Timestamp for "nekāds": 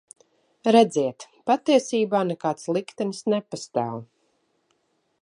2.31-2.67